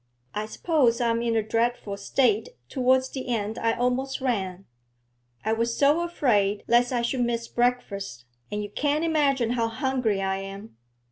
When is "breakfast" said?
7.47-8.25